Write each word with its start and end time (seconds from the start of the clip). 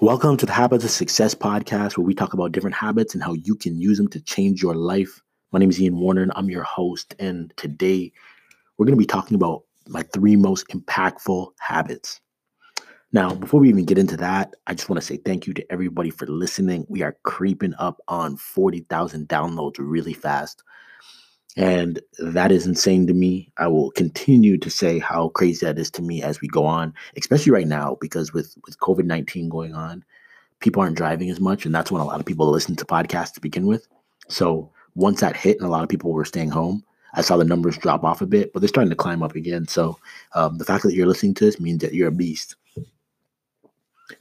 Welcome 0.00 0.36
to 0.36 0.44
the 0.44 0.52
Habits 0.52 0.84
of 0.84 0.90
Success 0.90 1.34
podcast, 1.34 1.96
where 1.96 2.04
we 2.04 2.12
talk 2.12 2.34
about 2.34 2.52
different 2.52 2.76
habits 2.76 3.14
and 3.14 3.22
how 3.22 3.32
you 3.32 3.54
can 3.54 3.80
use 3.80 3.96
them 3.96 4.08
to 4.08 4.20
change 4.20 4.62
your 4.62 4.74
life. 4.74 5.22
My 5.52 5.58
name 5.58 5.70
is 5.70 5.80
Ian 5.80 5.96
Warner, 5.96 6.20
and 6.20 6.32
I'm 6.36 6.50
your 6.50 6.64
host. 6.64 7.14
And 7.18 7.50
today 7.56 8.12
we're 8.76 8.84
going 8.84 8.94
to 8.94 9.00
be 9.00 9.06
talking 9.06 9.36
about 9.36 9.62
my 9.88 10.02
three 10.02 10.36
most 10.36 10.68
impactful 10.68 11.50
habits. 11.60 12.20
Now, 13.12 13.34
before 13.34 13.58
we 13.60 13.70
even 13.70 13.86
get 13.86 13.96
into 13.96 14.18
that, 14.18 14.52
I 14.66 14.74
just 14.74 14.90
want 14.90 15.00
to 15.00 15.06
say 15.06 15.16
thank 15.16 15.46
you 15.46 15.54
to 15.54 15.72
everybody 15.72 16.10
for 16.10 16.26
listening. 16.26 16.84
We 16.90 17.02
are 17.02 17.16
creeping 17.22 17.72
up 17.78 17.98
on 18.06 18.36
40,000 18.36 19.26
downloads 19.28 19.76
really 19.78 20.12
fast. 20.12 20.62
And 21.56 22.00
that 22.18 22.52
is 22.52 22.66
insane 22.66 23.06
to 23.06 23.14
me. 23.14 23.50
I 23.56 23.66
will 23.66 23.90
continue 23.92 24.58
to 24.58 24.68
say 24.68 24.98
how 24.98 25.30
crazy 25.30 25.64
that 25.64 25.78
is 25.78 25.90
to 25.92 26.02
me 26.02 26.22
as 26.22 26.40
we 26.40 26.48
go 26.48 26.66
on, 26.66 26.92
especially 27.16 27.52
right 27.52 27.66
now, 27.66 27.96
because 28.00 28.32
with, 28.34 28.54
with 28.66 28.78
COVID 28.78 29.04
19 29.04 29.48
going 29.48 29.74
on, 29.74 30.04
people 30.60 30.82
aren't 30.82 30.96
driving 30.96 31.30
as 31.30 31.40
much. 31.40 31.64
And 31.64 31.74
that's 31.74 31.90
when 31.90 32.02
a 32.02 32.04
lot 32.04 32.20
of 32.20 32.26
people 32.26 32.50
listen 32.50 32.76
to 32.76 32.84
podcasts 32.84 33.32
to 33.34 33.40
begin 33.40 33.66
with. 33.66 33.88
So 34.28 34.70
once 34.94 35.20
that 35.20 35.36
hit 35.36 35.56
and 35.56 35.66
a 35.66 35.70
lot 35.70 35.82
of 35.82 35.88
people 35.88 36.12
were 36.12 36.24
staying 36.26 36.50
home, 36.50 36.84
I 37.14 37.22
saw 37.22 37.38
the 37.38 37.44
numbers 37.44 37.78
drop 37.78 38.04
off 38.04 38.20
a 38.20 38.26
bit, 38.26 38.52
but 38.52 38.60
they're 38.60 38.68
starting 38.68 38.90
to 38.90 38.96
climb 38.96 39.22
up 39.22 39.34
again. 39.34 39.66
So 39.66 39.98
um, 40.34 40.58
the 40.58 40.64
fact 40.64 40.82
that 40.84 40.94
you're 40.94 41.06
listening 41.06 41.34
to 41.34 41.44
this 41.46 41.58
means 41.58 41.80
that 41.80 41.94
you're 41.94 42.08
a 42.08 42.12
beast. 42.12 42.56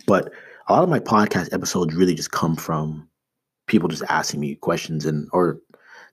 But 0.08 0.32
a 0.68 0.74
lot 0.74 0.84
of 0.84 0.90
my 0.90 1.00
podcast 1.00 1.54
episodes 1.54 1.94
really 1.94 2.16
just 2.16 2.32
come 2.32 2.56
from 2.56 3.10
people 3.68 3.90
just 3.90 4.04
asking 4.10 4.40
me 4.40 4.56
questions 4.56 5.06
and 5.06 5.28
or 5.34 5.60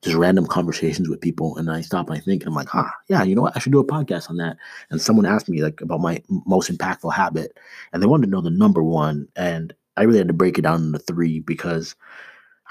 just 0.02 0.16
random 0.16 0.46
conversations 0.46 1.08
with 1.08 1.20
people. 1.20 1.56
And 1.56 1.70
I 1.70 1.80
stop 1.80 2.08
and 2.08 2.18
I 2.18 2.20
think, 2.20 2.42
and 2.42 2.48
I'm 2.48 2.54
like, 2.54 2.68
huh, 2.68 2.90
yeah, 3.08 3.22
you 3.22 3.34
know 3.34 3.42
what? 3.42 3.56
I 3.56 3.60
should 3.60 3.72
do 3.72 3.78
a 3.80 3.86
podcast 3.86 4.28
on 4.28 4.36
that. 4.38 4.56
And 4.90 5.00
someone 5.00 5.26
asked 5.26 5.48
me 5.48 5.62
like 5.62 5.80
about 5.80 6.00
my 6.00 6.22
most 6.28 6.70
impactful 6.70 7.12
habit, 7.12 7.56
and 7.92 8.02
they 8.02 8.06
wanted 8.06 8.26
to 8.26 8.32
know 8.32 8.40
the 8.40 8.50
number 8.50 8.82
one. 8.82 9.28
And 9.36 9.72
I 9.96 10.02
really 10.02 10.18
had 10.18 10.28
to 10.28 10.34
break 10.34 10.58
it 10.58 10.62
down 10.62 10.82
into 10.82 10.98
three 10.98 11.40
because 11.40 11.94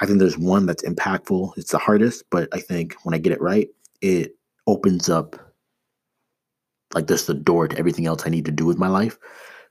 I 0.01 0.05
think 0.05 0.19
there's 0.19 0.37
one 0.37 0.65
that's 0.65 0.83
impactful. 0.83 1.57
It's 1.57 1.71
the 1.71 1.77
hardest, 1.77 2.25
but 2.31 2.49
I 2.53 2.59
think 2.59 2.95
when 3.03 3.13
I 3.13 3.19
get 3.19 3.33
it 3.33 3.41
right, 3.41 3.69
it 4.01 4.35
opens 4.67 5.09
up 5.09 5.35
like 6.93 7.07
this 7.07 7.25
the 7.25 7.33
door 7.33 7.67
to 7.67 7.77
everything 7.77 8.05
else 8.05 8.23
I 8.25 8.29
need 8.29 8.45
to 8.45 8.51
do 8.51 8.65
with 8.65 8.77
my 8.77 8.87
life. 8.87 9.17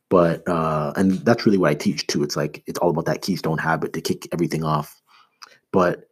But 0.09 0.49
uh 0.49 0.93
and 0.97 1.13
that's 1.13 1.45
really 1.47 1.59
what 1.59 1.71
I 1.71 1.75
teach 1.75 2.07
too. 2.07 2.23
It's 2.23 2.37
like 2.37 2.63
it's 2.67 2.79
all 2.79 2.91
about 2.91 3.05
that 3.07 3.23
keystone 3.23 3.59
habit 3.59 3.93
to 3.93 4.01
kick 4.01 4.27
everything 4.33 4.65
off. 4.65 5.01
But 5.73 6.10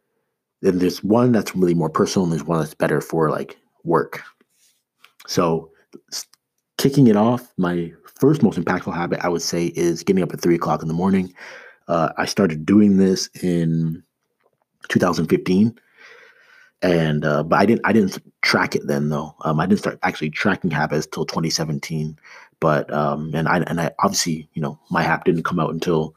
then 0.61 0.79
there's 0.79 1.03
one 1.03 1.31
that's 1.31 1.55
really 1.55 1.73
more 1.73 1.89
personal 1.89 2.23
and 2.25 2.33
there's 2.33 2.43
one 2.43 2.59
that's 2.59 2.73
better 2.73 3.01
for 3.01 3.29
like 3.29 3.57
work. 3.83 4.21
So 5.27 5.71
kicking 6.77 7.07
it 7.07 7.15
off, 7.15 7.53
my 7.57 7.91
first 8.19 8.43
most 8.43 8.59
impactful 8.59 8.93
habit 8.93 9.19
I 9.23 9.29
would 9.29 9.41
say 9.41 9.67
is 9.75 10.03
getting 10.03 10.23
up 10.23 10.33
at 10.33 10.41
three 10.41 10.55
o'clock 10.55 10.81
in 10.81 10.87
the 10.87 10.93
morning. 10.93 11.33
Uh, 11.87 12.11
I 12.17 12.25
started 12.25 12.65
doing 12.65 12.97
this 12.97 13.29
in 13.41 14.03
2015 14.89 15.79
and 16.81 17.25
uh, 17.25 17.43
but 17.43 17.59
I 17.59 17.65
didn't 17.65 17.81
I 17.83 17.93
didn't 17.93 18.17
track 18.41 18.75
it 18.75 18.87
then 18.87 19.09
though. 19.09 19.35
Um, 19.41 19.59
I 19.59 19.65
didn't 19.65 19.79
start 19.79 19.99
actually 20.03 20.29
tracking 20.29 20.71
habits 20.71 21.07
till 21.07 21.25
2017. 21.25 22.17
But 22.59 22.91
um, 22.93 23.31
and 23.33 23.47
I 23.47 23.59
and 23.59 23.81
I 23.81 23.91
obviously 23.99 24.49
you 24.53 24.61
know 24.61 24.79
my 24.89 25.03
app 25.03 25.25
didn't 25.25 25.43
come 25.43 25.59
out 25.59 25.73
until 25.73 26.15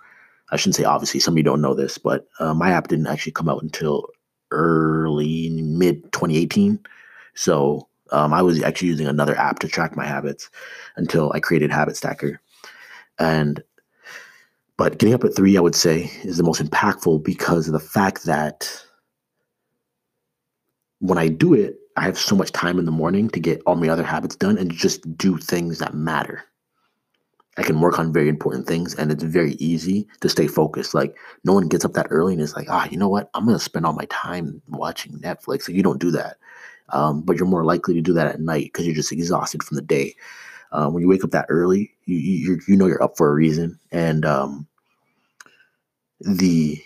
I 0.51 0.57
shouldn't 0.57 0.77
say 0.77 0.85
obviously 0.85 1.21
some 1.21 1.35
of 1.35 1.39
you 1.39 1.45
don't 1.45 1.61
know 1.61 1.75
this, 1.75 1.99
but 1.99 2.29
uh, 2.39 2.55
my 2.55 2.71
app 2.71 2.89
didn't 2.89 3.07
actually 3.07 3.33
come 3.33 3.49
out 3.49 3.63
until 3.63 4.09
early 4.53 5.51
mid 5.51 6.05
2018. 6.13 6.79
So 7.35 7.89
um, 8.13 8.33
I 8.33 8.43
was 8.43 8.63
actually 8.63 8.89
using 8.89 9.07
another 9.07 9.37
app 9.37 9.59
to 9.61 9.69
track 9.69 9.97
my 9.97 10.07
habits 10.07 10.51
until 10.97 11.33
I 11.33 11.41
created 11.41 11.71
Habit 11.71 11.97
Stacker. 11.97 12.41
And 13.19 13.63
but 14.77 14.99
getting 14.99 15.15
up 15.15 15.25
at 15.25 15.37
three, 15.37 15.57
I 15.57 15.61
would 15.61 15.75
say, 15.75 16.11
is 16.25 16.39
the 16.39 16.43
most 16.43 16.63
impactful 16.63 17.25
because 17.25 17.67
of 17.67 17.73
the 17.73 17.81
fact 17.81 18.25
that 18.25 18.85
when 20.99 21.19
I 21.19 21.29
do 21.29 21.55
it, 21.55 21.77
I 21.97 22.03
have 22.03 22.19
so 22.19 22.35
much 22.35 22.53
time 22.53 22.79
in 22.79 22.85
the 22.85 22.91
morning 22.91 23.29
to 23.31 23.41
get 23.41 23.63
all 23.67 23.77
my 23.77 23.89
other 23.89 24.03
habits 24.03 24.35
done 24.35 24.57
and 24.57 24.73
just 24.73 25.17
do 25.17 25.37
things 25.37 25.79
that 25.79 25.95
matter. 25.95 26.45
I 27.59 27.63
can 27.63 27.81
work 27.81 27.99
on 27.99 28.13
very 28.13 28.29
important 28.29 28.67
things 28.67 28.95
and 28.95 29.13
it's 29.13 29.23
very 29.23 29.53
easy 29.55 30.07
to 30.21 30.29
stay 30.29 30.47
focused. 30.47 30.95
Like 30.95 31.17
no 31.45 31.53
one 31.53 31.69
gets 31.69 31.85
up 31.85 31.93
that 31.93 32.07
early 32.09 32.33
and 32.33 32.43
is 32.43 32.57
like, 32.57 32.69
ah, 32.71 32.89
you 32.91 32.97
know 32.97 33.09
what? 33.09 33.31
I'm 33.35 33.45
gonna 33.45 33.59
spend 33.59 33.85
all 33.85 33.93
my 33.93 34.07
time 34.07 34.63
watching 34.69 35.19
Netflix. 35.19 35.63
So 35.63 35.73
you 35.73 35.83
don't 35.83 36.01
do 36.01 36.11
that. 36.13 36.39
Um, 36.89 37.23
but 37.23 37.37
you're 37.37 37.47
more 37.47 37.65
likely 37.65 37.95
to 37.95 38.01
do 38.01 38.13
that 38.15 38.27
at 38.27 38.41
night 38.41 38.67
because 38.67 38.87
you're 38.87 38.95
just 38.95 39.13
exhausted 39.13 39.63
from 39.63 39.77
the 39.77 39.83
day. 39.83 40.15
Uh, 40.73 40.89
when 40.89 41.03
you 41.03 41.09
wake 41.09 41.25
up 41.25 41.31
that 41.31 41.47
early, 41.49 41.93
you, 42.07 42.17
you 42.17 42.61
you 42.67 42.77
know 42.77 42.87
you're 42.87 43.03
up 43.03 43.17
for 43.17 43.29
a 43.29 43.35
reason, 43.35 43.79
and 43.91 44.25
um, 44.25 44.67
the 46.21 46.83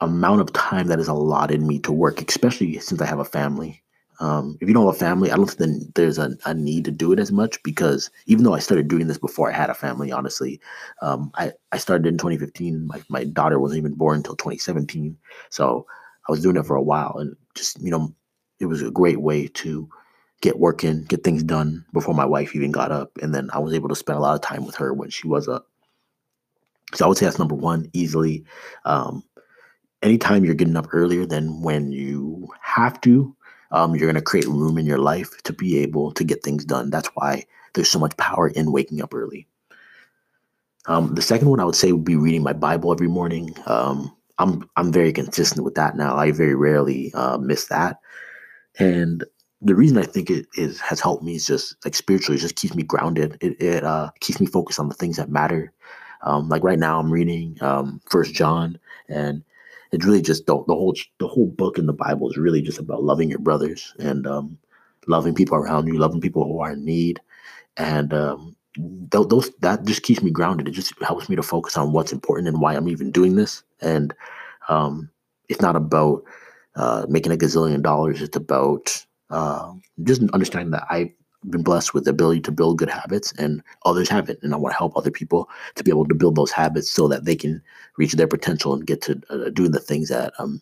amount 0.00 0.40
of 0.40 0.52
time 0.52 0.86
that 0.86 1.00
is 1.00 1.08
allotted 1.08 1.60
me 1.60 1.78
to 1.80 1.92
work, 1.92 2.26
especially 2.26 2.78
since 2.78 3.02
I 3.02 3.06
have 3.06 3.18
a 3.18 3.24
family. 3.24 3.82
Um, 4.20 4.58
if 4.60 4.68
you 4.68 4.74
don't 4.74 4.84
have 4.84 4.94
a 4.94 4.98
family, 4.98 5.30
I 5.30 5.36
don't 5.36 5.48
think 5.48 5.94
there's 5.94 6.18
a, 6.18 6.36
a, 6.44 6.52
need 6.52 6.84
to 6.86 6.90
do 6.90 7.12
it 7.12 7.20
as 7.20 7.30
much 7.30 7.62
because 7.62 8.10
even 8.26 8.42
though 8.42 8.54
I 8.54 8.58
started 8.58 8.88
doing 8.88 9.06
this 9.06 9.18
before 9.18 9.48
I 9.48 9.54
had 9.54 9.70
a 9.70 9.74
family, 9.74 10.10
honestly, 10.10 10.60
um, 11.02 11.30
I, 11.34 11.52
I 11.70 11.78
started 11.78 12.06
in 12.06 12.18
2015. 12.18 12.84
My, 12.86 13.00
my 13.08 13.24
daughter 13.24 13.60
wasn't 13.60 13.78
even 13.78 13.94
born 13.94 14.16
until 14.16 14.34
2017. 14.34 15.16
So 15.50 15.86
I 16.28 16.32
was 16.32 16.42
doing 16.42 16.56
it 16.56 16.66
for 16.66 16.74
a 16.74 16.82
while 16.82 17.14
and 17.18 17.36
just, 17.54 17.80
you 17.80 17.92
know, 17.92 18.12
it 18.58 18.66
was 18.66 18.82
a 18.82 18.90
great 18.90 19.20
way 19.20 19.46
to 19.46 19.88
get 20.40 20.58
working, 20.58 21.04
get 21.04 21.22
things 21.22 21.44
done 21.44 21.84
before 21.92 22.14
my 22.14 22.24
wife 22.24 22.56
even 22.56 22.72
got 22.72 22.90
up. 22.90 23.16
And 23.22 23.34
then 23.34 23.50
I 23.52 23.58
was 23.58 23.72
able 23.72 23.88
to 23.88 23.96
spend 23.96 24.18
a 24.18 24.22
lot 24.22 24.34
of 24.34 24.40
time 24.40 24.64
with 24.66 24.74
her 24.76 24.92
when 24.92 25.10
she 25.10 25.28
was 25.28 25.48
up. 25.48 25.68
So 26.94 27.04
I 27.04 27.08
would 27.08 27.18
say 27.18 27.26
that's 27.26 27.38
number 27.38 27.54
one 27.54 27.88
easily. 27.92 28.44
Um, 28.84 29.22
anytime 30.02 30.44
you're 30.44 30.54
getting 30.54 30.76
up 30.76 30.88
earlier 30.92 31.26
than 31.26 31.62
when 31.62 31.92
you 31.92 32.48
have 32.60 33.00
to, 33.02 33.34
um, 33.70 33.94
you're 33.94 34.06
going 34.06 34.14
to 34.14 34.22
create 34.22 34.46
room 34.46 34.78
in 34.78 34.86
your 34.86 34.98
life 34.98 35.30
to 35.44 35.52
be 35.52 35.78
able 35.78 36.12
to 36.12 36.24
get 36.24 36.42
things 36.42 36.64
done. 36.64 36.90
That's 36.90 37.08
why 37.14 37.44
there's 37.74 37.90
so 37.90 37.98
much 37.98 38.16
power 38.16 38.48
in 38.48 38.72
waking 38.72 39.02
up 39.02 39.14
early. 39.14 39.46
Um, 40.86 41.14
the 41.14 41.22
second 41.22 41.48
one 41.50 41.60
I 41.60 41.64
would 41.64 41.76
say 41.76 41.92
would 41.92 42.04
be 42.04 42.16
reading 42.16 42.42
my 42.42 42.54
Bible 42.54 42.92
every 42.92 43.08
morning. 43.08 43.54
Um, 43.66 44.16
I'm 44.38 44.68
I'm 44.76 44.92
very 44.92 45.12
consistent 45.12 45.64
with 45.64 45.74
that 45.74 45.96
now. 45.96 46.16
I 46.16 46.30
very 46.32 46.54
rarely 46.54 47.12
uh, 47.12 47.38
miss 47.38 47.66
that, 47.66 47.98
and 48.78 49.24
the 49.60 49.74
reason 49.74 49.98
I 49.98 50.04
think 50.04 50.30
it 50.30 50.46
is 50.54 50.80
has 50.80 51.00
helped 51.00 51.24
me 51.24 51.34
is 51.34 51.46
just 51.46 51.76
like 51.84 51.94
spiritually, 51.94 52.38
it 52.38 52.42
just 52.42 52.56
keeps 52.56 52.74
me 52.74 52.84
grounded. 52.84 53.36
It, 53.40 53.60
it 53.60 53.84
uh, 53.84 54.10
keeps 54.20 54.40
me 54.40 54.46
focused 54.46 54.78
on 54.78 54.88
the 54.88 54.94
things 54.94 55.16
that 55.16 55.30
matter. 55.30 55.72
Um, 56.22 56.48
like 56.48 56.62
right 56.64 56.78
now, 56.78 56.98
I'm 56.98 57.12
reading 57.12 57.58
um, 57.60 58.00
First 58.08 58.34
John, 58.34 58.78
and 59.08 59.42
it's 59.92 60.04
really 60.04 60.22
just 60.22 60.46
the, 60.46 60.54
the 60.66 60.74
whole 60.74 60.94
the 61.18 61.28
whole 61.28 61.46
book 61.46 61.78
in 61.78 61.86
the 61.86 61.92
Bible 61.92 62.30
is 62.30 62.36
really 62.36 62.62
just 62.62 62.78
about 62.78 63.04
loving 63.04 63.30
your 63.30 63.38
brothers 63.38 63.94
and 63.98 64.26
um, 64.26 64.58
loving 65.06 65.34
people 65.34 65.56
around 65.56 65.86
you, 65.86 65.98
loving 65.98 66.20
people 66.20 66.44
who 66.44 66.60
are 66.60 66.72
in 66.72 66.84
need, 66.84 67.20
and 67.76 68.12
um, 68.12 68.56
th- 68.76 69.28
those 69.28 69.50
that 69.60 69.84
just 69.84 70.02
keeps 70.02 70.22
me 70.22 70.30
grounded. 70.30 70.68
It 70.68 70.72
just 70.72 70.92
helps 71.02 71.28
me 71.28 71.36
to 71.36 71.42
focus 71.42 71.76
on 71.76 71.92
what's 71.92 72.12
important 72.12 72.48
and 72.48 72.60
why 72.60 72.74
I'm 72.74 72.88
even 72.88 73.10
doing 73.10 73.36
this. 73.36 73.62
And 73.80 74.14
um, 74.68 75.10
it's 75.48 75.60
not 75.60 75.76
about 75.76 76.22
uh, 76.76 77.06
making 77.08 77.32
a 77.32 77.36
gazillion 77.36 77.82
dollars. 77.82 78.22
It's 78.22 78.36
about 78.36 79.04
uh, 79.30 79.72
just 80.04 80.22
understanding 80.32 80.70
that 80.72 80.84
I 80.90 81.12
been 81.50 81.62
blessed 81.62 81.94
with 81.94 82.04
the 82.04 82.10
ability 82.10 82.40
to 82.40 82.50
build 82.50 82.78
good 82.78 82.90
habits 82.90 83.32
and 83.38 83.62
others 83.84 84.08
haven't 84.08 84.38
and 84.42 84.52
i 84.52 84.56
want 84.56 84.72
to 84.72 84.78
help 84.78 84.96
other 84.96 85.10
people 85.10 85.48
to 85.76 85.84
be 85.84 85.90
able 85.90 86.06
to 86.06 86.14
build 86.14 86.34
those 86.34 86.50
habits 86.50 86.90
so 86.90 87.06
that 87.06 87.24
they 87.24 87.36
can 87.36 87.62
reach 87.96 88.12
their 88.14 88.26
potential 88.26 88.74
and 88.74 88.86
get 88.86 89.00
to 89.00 89.20
uh, 89.30 89.48
doing 89.50 89.70
the 89.70 89.80
things 89.80 90.08
that 90.08 90.32
um, 90.38 90.60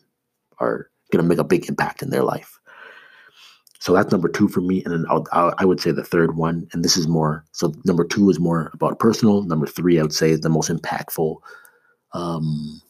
are 0.59 0.89
going 1.11 1.23
to 1.23 1.27
make 1.27 1.39
a 1.39 1.43
big 1.43 1.67
impact 1.67 2.01
in 2.01 2.09
their 2.09 2.23
life. 2.23 2.59
So 3.79 3.93
that's 3.93 4.11
number 4.11 4.27
two 4.27 4.47
for 4.47 4.61
me 4.61 4.83
and 4.83 4.93
then 4.93 5.05
I'll, 5.09 5.25
I'll, 5.31 5.53
i 5.59 5.65
would 5.65 5.79
say 5.79 5.91
the 5.91 6.03
third 6.03 6.35
one 6.35 6.67
and 6.73 6.83
this 6.83 6.97
is 6.97 7.07
more 7.07 7.45
so 7.51 7.73
number 7.85 8.03
two 8.03 8.29
is 8.29 8.39
more 8.39 8.71
about 8.73 8.99
personal. 8.99 9.43
Number 9.43 9.65
three 9.65 9.99
i 9.99 10.01
would 10.01 10.13
say 10.13 10.31
is 10.31 10.41
the 10.41 10.49
most 10.49 10.69
impactful 10.69 11.37
um, 12.13 12.81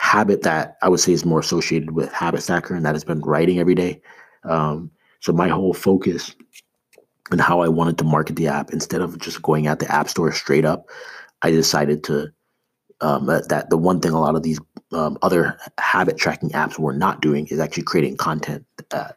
habit 0.00 0.42
that 0.42 0.78
i 0.82 0.88
would 0.88 1.00
say 1.00 1.12
is 1.12 1.24
more 1.24 1.40
associated 1.40 1.92
with 1.92 2.12
habit 2.12 2.42
stacker 2.42 2.74
and 2.74 2.84
that 2.86 2.94
has 2.94 3.04
been 3.04 3.20
writing 3.20 3.58
every 3.60 3.74
day. 3.74 4.00
Um, 4.44 4.90
so 5.20 5.32
my 5.32 5.48
whole 5.48 5.74
focus 5.74 6.34
and 7.30 7.40
how 7.40 7.60
I 7.60 7.68
wanted 7.68 7.98
to 7.98 8.04
market 8.04 8.36
the 8.36 8.48
app, 8.48 8.72
instead 8.72 9.00
of 9.00 9.18
just 9.18 9.42
going 9.42 9.66
at 9.66 9.78
the 9.78 9.92
app 9.92 10.08
store 10.08 10.32
straight 10.32 10.64
up, 10.64 10.86
I 11.42 11.50
decided 11.50 12.04
to 12.04 12.32
um, 13.00 13.26
that 13.26 13.70
the 13.70 13.76
one 13.76 14.00
thing 14.00 14.12
a 14.12 14.20
lot 14.20 14.34
of 14.34 14.42
these 14.42 14.60
um, 14.92 15.18
other 15.22 15.58
habit 15.78 16.16
tracking 16.16 16.50
apps 16.50 16.78
were 16.78 16.92
not 16.92 17.20
doing 17.20 17.46
is 17.48 17.60
actually 17.60 17.84
creating 17.84 18.16
content 18.16 18.64
that 18.90 19.16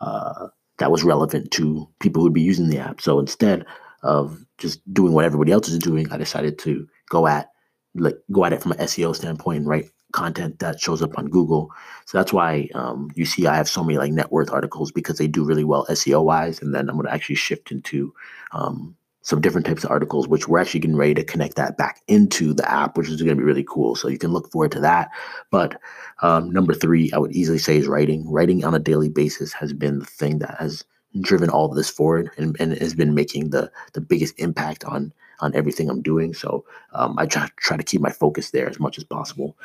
uh, 0.00 0.48
that 0.78 0.90
was 0.90 1.04
relevant 1.04 1.50
to 1.52 1.88
people 2.00 2.22
who'd 2.22 2.34
be 2.34 2.42
using 2.42 2.68
the 2.68 2.78
app. 2.78 3.00
So 3.00 3.18
instead 3.18 3.64
of 4.02 4.44
just 4.58 4.80
doing 4.92 5.12
what 5.12 5.24
everybody 5.24 5.52
else 5.52 5.68
is 5.68 5.78
doing, 5.78 6.10
I 6.12 6.16
decided 6.16 6.58
to 6.60 6.86
go 7.08 7.26
at 7.26 7.50
like 7.94 8.16
go 8.32 8.44
at 8.44 8.52
it 8.52 8.62
from 8.62 8.72
an 8.72 8.78
SEO 8.78 9.14
standpoint 9.14 9.60
and 9.60 9.68
write 9.68 9.90
content 10.14 10.60
that 10.60 10.80
shows 10.80 11.02
up 11.02 11.18
on 11.18 11.28
Google. 11.28 11.70
So 12.06 12.16
that's 12.16 12.32
why 12.32 12.68
um, 12.74 13.10
you 13.14 13.26
see 13.26 13.46
I 13.46 13.56
have 13.56 13.68
so 13.68 13.82
many 13.82 13.98
like 13.98 14.12
net 14.12 14.32
worth 14.32 14.50
articles 14.50 14.92
because 14.92 15.18
they 15.18 15.26
do 15.26 15.44
really 15.44 15.64
well 15.64 15.86
SEO 15.90 16.24
wise. 16.24 16.62
And 16.62 16.74
then 16.74 16.88
I'm 16.88 16.96
going 16.96 17.06
to 17.06 17.12
actually 17.12 17.34
shift 17.34 17.70
into 17.72 18.14
um, 18.52 18.96
some 19.22 19.40
different 19.40 19.66
types 19.66 19.84
of 19.84 19.90
articles, 19.90 20.28
which 20.28 20.46
we're 20.46 20.60
actually 20.60 20.80
getting 20.80 20.96
ready 20.96 21.14
to 21.14 21.24
connect 21.24 21.56
that 21.56 21.76
back 21.76 22.00
into 22.06 22.54
the 22.54 22.70
app, 22.70 22.96
which 22.96 23.08
is 23.08 23.20
going 23.20 23.36
to 23.36 23.42
be 23.42 23.42
really 23.42 23.66
cool. 23.68 23.96
So 23.96 24.08
you 24.08 24.18
can 24.18 24.32
look 24.32 24.50
forward 24.52 24.72
to 24.72 24.80
that. 24.80 25.10
But 25.50 25.80
um, 26.22 26.50
number 26.50 26.74
three, 26.74 27.10
I 27.12 27.18
would 27.18 27.32
easily 27.32 27.58
say 27.58 27.76
is 27.76 27.88
writing. 27.88 28.30
Writing 28.30 28.64
on 28.64 28.74
a 28.74 28.78
daily 28.78 29.08
basis 29.08 29.52
has 29.54 29.72
been 29.72 29.98
the 29.98 30.06
thing 30.06 30.38
that 30.38 30.56
has 30.60 30.84
driven 31.20 31.50
all 31.50 31.70
of 31.70 31.76
this 31.76 31.90
forward 31.90 32.30
and, 32.36 32.56
and 32.60 32.76
has 32.78 32.94
been 32.94 33.14
making 33.14 33.50
the 33.50 33.70
the 33.92 34.00
biggest 34.00 34.38
impact 34.38 34.84
on 34.84 35.12
on 35.40 35.54
everything 35.54 35.90
I'm 35.90 36.02
doing. 36.02 36.34
So 36.34 36.64
um, 36.92 37.18
I 37.18 37.26
try 37.26 37.48
try 37.56 37.76
to 37.76 37.82
keep 37.82 38.00
my 38.00 38.10
focus 38.10 38.50
there 38.50 38.68
as 38.68 38.80
much 38.80 38.98
as 38.98 39.04
possible. 39.04 39.56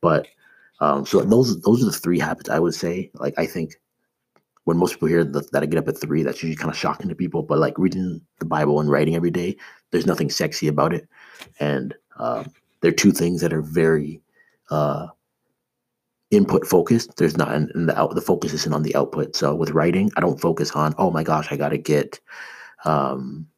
But 0.00 0.28
um, 0.80 1.06
so 1.06 1.20
those 1.20 1.60
those 1.62 1.82
are 1.82 1.86
the 1.86 1.92
three 1.92 2.18
habits 2.18 2.50
I 2.50 2.58
would 2.58 2.74
say. 2.74 3.10
Like 3.14 3.34
I 3.38 3.46
think 3.46 3.76
when 4.64 4.76
most 4.76 4.94
people 4.94 5.08
hear 5.08 5.24
that, 5.24 5.50
that 5.52 5.62
I 5.62 5.66
get 5.66 5.78
up 5.78 5.88
at 5.88 5.98
three, 5.98 6.22
that's 6.22 6.42
usually 6.42 6.56
kind 6.56 6.70
of 6.70 6.78
shocking 6.78 7.08
to 7.08 7.14
people. 7.14 7.42
But 7.42 7.58
like 7.58 7.78
reading 7.78 8.20
the 8.38 8.44
Bible 8.44 8.80
and 8.80 8.90
writing 8.90 9.16
every 9.16 9.30
day, 9.30 9.56
there's 9.90 10.06
nothing 10.06 10.30
sexy 10.30 10.68
about 10.68 10.94
it. 10.94 11.08
And 11.58 11.94
um, 12.18 12.52
they're 12.80 12.92
two 12.92 13.12
things 13.12 13.40
that 13.40 13.52
are 13.52 13.62
very 13.62 14.22
uh, 14.70 15.08
input 16.30 16.66
focused. 16.66 17.16
There's 17.16 17.36
not, 17.36 17.52
and 17.52 17.88
the 17.88 17.98
out, 17.98 18.14
the 18.14 18.20
focus 18.20 18.52
isn't 18.52 18.72
on 18.72 18.84
the 18.84 18.94
output. 18.94 19.34
So 19.34 19.54
with 19.54 19.70
writing, 19.70 20.12
I 20.16 20.20
don't 20.20 20.40
focus 20.40 20.70
on, 20.72 20.94
oh 20.96 21.10
my 21.10 21.24
gosh, 21.24 21.50
I 21.50 21.56
got 21.56 21.70
to 21.70 21.78
get, 21.78 22.20
um, 22.84 23.48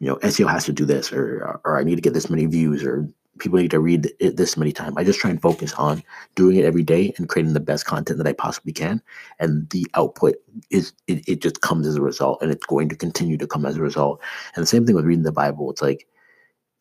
you 0.00 0.06
know, 0.06 0.16
SEO 0.16 0.48
has 0.48 0.64
to 0.66 0.72
do 0.72 0.84
this, 0.84 1.12
or 1.12 1.60
or 1.64 1.78
I 1.78 1.84
need 1.84 1.96
to 1.96 2.02
get 2.02 2.14
this 2.14 2.30
many 2.30 2.46
views, 2.46 2.84
or 2.84 3.08
people 3.38 3.58
need 3.58 3.70
to 3.70 3.80
read 3.80 4.10
it 4.20 4.36
this 4.36 4.56
many 4.56 4.72
times. 4.72 4.96
I 4.96 5.04
just 5.04 5.20
try 5.20 5.30
and 5.30 5.40
focus 5.40 5.72
on 5.74 6.02
doing 6.34 6.56
it 6.56 6.64
every 6.64 6.82
day 6.82 7.12
and 7.16 7.28
creating 7.28 7.54
the 7.54 7.60
best 7.60 7.86
content 7.86 8.18
that 8.18 8.26
I 8.26 8.32
possibly 8.32 8.72
can. 8.72 9.00
And 9.38 9.68
the 9.70 9.86
output 9.94 10.36
is 10.70 10.92
it, 11.06 11.28
it 11.28 11.40
just 11.40 11.60
comes 11.60 11.86
as 11.86 11.96
a 11.96 12.02
result 12.02 12.42
and 12.42 12.50
it's 12.50 12.66
going 12.66 12.88
to 12.88 12.96
continue 12.96 13.36
to 13.38 13.46
come 13.46 13.64
as 13.64 13.76
a 13.76 13.82
result. 13.82 14.20
And 14.54 14.62
the 14.62 14.66
same 14.66 14.86
thing 14.86 14.94
with 14.94 15.04
reading 15.04 15.24
the 15.24 15.32
Bible. 15.32 15.70
It's 15.70 15.82
like 15.82 16.06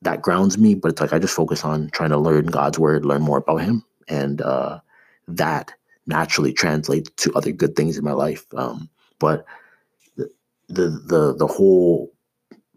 that 0.01 0.21
grounds 0.21 0.57
me, 0.57 0.75
but 0.75 0.91
it's 0.91 1.01
like 1.01 1.13
I 1.13 1.19
just 1.19 1.35
focus 1.35 1.63
on 1.63 1.89
trying 1.91 2.11
to 2.11 2.17
learn 2.17 2.47
God's 2.47 2.79
word, 2.79 3.05
learn 3.05 3.21
more 3.21 3.37
about 3.37 3.57
him. 3.57 3.83
And 4.07 4.41
uh, 4.41 4.79
that 5.27 5.73
naturally 6.05 6.53
translates 6.53 7.09
to 7.17 7.33
other 7.33 7.51
good 7.51 7.75
things 7.75 7.97
in 7.97 8.03
my 8.03 8.13
life. 8.13 8.45
Um, 8.55 8.89
but 9.19 9.45
the, 10.15 10.29
the 10.69 10.89
the 11.05 11.35
the 11.35 11.47
whole 11.47 12.13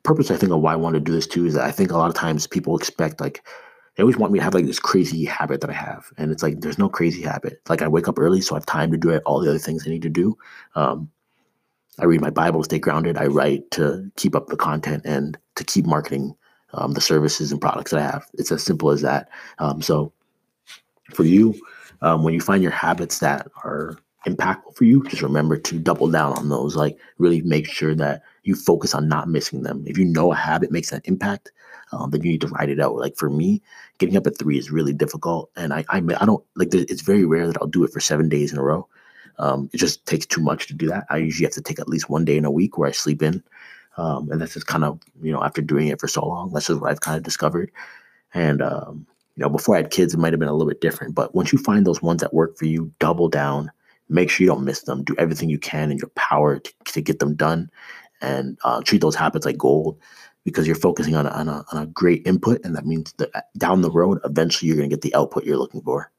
purpose 0.02 0.30
I 0.30 0.36
think 0.36 0.52
of 0.52 0.60
why 0.60 0.72
I 0.72 0.76
want 0.76 0.94
to 0.94 1.00
do 1.00 1.12
this 1.12 1.26
too 1.26 1.46
is 1.46 1.54
that 1.54 1.64
I 1.64 1.70
think 1.70 1.90
a 1.90 1.96
lot 1.96 2.08
of 2.08 2.14
times 2.14 2.46
people 2.46 2.76
expect 2.76 3.20
like 3.20 3.44
they 3.96 4.02
always 4.02 4.16
want 4.16 4.32
me 4.32 4.38
to 4.38 4.44
have 4.44 4.54
like 4.54 4.66
this 4.66 4.78
crazy 4.78 5.24
habit 5.24 5.60
that 5.60 5.70
I 5.70 5.74
have. 5.74 6.10
And 6.16 6.30
it's 6.30 6.42
like, 6.42 6.60
there's 6.60 6.78
no 6.78 6.88
crazy 6.88 7.22
habit. 7.22 7.60
Like 7.68 7.82
I 7.82 7.88
wake 7.88 8.08
up 8.08 8.18
early, 8.18 8.40
so 8.40 8.54
I 8.54 8.58
have 8.58 8.66
time 8.66 8.90
to 8.92 8.96
do 8.96 9.10
it, 9.10 9.22
all 9.26 9.40
the 9.40 9.50
other 9.50 9.58
things 9.58 9.86
I 9.86 9.90
need 9.90 10.02
to 10.02 10.08
do. 10.08 10.38
Um, 10.74 11.10
I 11.98 12.04
read 12.04 12.20
my 12.20 12.30
Bible, 12.30 12.62
stay 12.64 12.78
grounded. 12.78 13.18
I 13.18 13.26
write 13.26 13.70
to 13.72 14.10
keep 14.16 14.34
up 14.34 14.46
the 14.46 14.56
content 14.56 15.02
and 15.04 15.36
to 15.56 15.64
keep 15.64 15.84
marketing 15.84 16.34
um, 16.72 16.92
the 16.92 17.00
services 17.00 17.52
and 17.52 17.60
products 17.60 17.90
that 17.90 18.00
I 18.00 18.04
have. 18.04 18.26
It's 18.34 18.52
as 18.52 18.62
simple 18.62 18.90
as 18.90 19.02
that. 19.02 19.28
Um, 19.58 19.82
so 19.82 20.12
for 21.12 21.24
you, 21.24 21.54
um, 22.00 22.22
when 22.22 22.32
you 22.32 22.40
find 22.40 22.62
your 22.62 22.72
habits 22.72 23.18
that 23.18 23.48
are 23.64 23.98
impactful 24.26 24.74
for 24.74 24.84
you, 24.84 25.02
just 25.08 25.22
remember 25.22 25.56
to 25.56 25.78
double 25.78 26.10
down 26.10 26.32
on 26.34 26.48
those. 26.48 26.76
Like 26.76 26.98
really 27.18 27.42
make 27.42 27.66
sure 27.66 27.94
that 27.94 28.22
you 28.44 28.54
focus 28.54 28.94
on 28.94 29.08
not 29.08 29.28
missing 29.28 29.62
them. 29.62 29.84
If 29.86 29.98
you 29.98 30.04
know 30.04 30.32
a 30.32 30.36
habit 30.36 30.70
makes 30.70 30.92
an 30.92 31.00
impact, 31.04 31.52
um, 31.92 32.10
then 32.10 32.22
you 32.22 32.32
need 32.32 32.40
to 32.42 32.48
write 32.48 32.68
it 32.68 32.80
out. 32.80 32.96
Like 32.96 33.16
for 33.16 33.30
me, 33.30 33.62
getting 33.98 34.16
up 34.16 34.26
at 34.26 34.38
three 34.38 34.58
is 34.58 34.70
really 34.70 34.92
difficult, 34.92 35.50
and 35.56 35.72
I 35.72 35.84
I, 35.88 35.98
I 35.98 36.26
don't 36.26 36.44
like. 36.56 36.68
It's 36.72 37.02
very 37.02 37.24
rare 37.24 37.46
that 37.46 37.58
I'll 37.60 37.66
do 37.66 37.84
it 37.84 37.92
for 37.92 38.00
seven 38.00 38.28
days 38.28 38.52
in 38.52 38.58
a 38.58 38.62
row. 38.62 38.86
Um, 39.38 39.70
it 39.72 39.78
just 39.78 40.04
takes 40.06 40.26
too 40.26 40.42
much 40.42 40.66
to 40.66 40.74
do 40.74 40.86
that. 40.88 41.06
I 41.08 41.16
usually 41.16 41.46
have 41.46 41.54
to 41.54 41.62
take 41.62 41.80
at 41.80 41.88
least 41.88 42.10
one 42.10 42.24
day 42.24 42.36
in 42.36 42.44
a 42.44 42.50
week 42.50 42.76
where 42.76 42.88
I 42.88 42.92
sleep 42.92 43.22
in, 43.22 43.42
um, 43.96 44.30
and 44.30 44.40
that's 44.40 44.54
just 44.54 44.66
kind 44.66 44.84
of 44.84 45.00
you 45.22 45.32
know 45.32 45.42
after 45.42 45.62
doing 45.62 45.88
it 45.88 46.00
for 46.00 46.08
so 46.08 46.26
long, 46.26 46.52
that's 46.52 46.66
just 46.66 46.80
what 46.80 46.90
I've 46.90 47.00
kind 47.00 47.16
of 47.16 47.22
discovered. 47.22 47.72
And 48.34 48.62
um, 48.62 49.06
you 49.36 49.42
know, 49.42 49.48
before 49.48 49.74
I 49.74 49.78
had 49.78 49.90
kids, 49.90 50.14
it 50.14 50.18
might 50.18 50.32
have 50.32 50.40
been 50.40 50.48
a 50.48 50.52
little 50.52 50.68
bit 50.68 50.80
different. 50.80 51.14
But 51.14 51.34
once 51.34 51.52
you 51.52 51.58
find 51.58 51.86
those 51.86 52.02
ones 52.02 52.20
that 52.20 52.34
work 52.34 52.56
for 52.56 52.66
you, 52.66 52.92
double 52.98 53.28
down. 53.28 53.70
Make 54.10 54.28
sure 54.28 54.44
you 54.44 54.50
don't 54.50 54.64
miss 54.64 54.82
them. 54.82 55.04
Do 55.04 55.14
everything 55.18 55.48
you 55.48 55.58
can 55.58 55.90
in 55.90 55.98
your 55.98 56.10
power 56.16 56.58
to, 56.58 56.72
to 56.86 57.00
get 57.00 57.20
them 57.20 57.34
done, 57.34 57.70
and 58.20 58.58
uh, 58.64 58.82
treat 58.82 59.00
those 59.00 59.14
habits 59.14 59.46
like 59.46 59.56
gold 59.56 59.98
because 60.44 60.66
you're 60.66 60.76
focusing 60.76 61.14
on 61.14 61.26
on 61.26 61.48
a, 61.48 61.64
on 61.72 61.82
a 61.82 61.86
great 61.86 62.26
input 62.26 62.60
and 62.64 62.74
that 62.74 62.86
means 62.86 63.12
that 63.14 63.46
down 63.58 63.82
the 63.82 63.90
road 63.90 64.18
eventually 64.24 64.68
you're 64.68 64.76
going 64.76 64.88
to 64.88 64.94
get 64.94 65.02
the 65.02 65.14
output 65.14 65.44
you're 65.44 65.56
looking 65.56 65.82
for 65.82 66.10